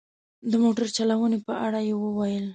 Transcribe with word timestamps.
د 0.51 0.53
موټر 0.63 0.87
چلونې 0.97 1.39
په 1.47 1.53
اړه 1.65 1.79
یې 1.87 1.95
وویل. 2.03 2.45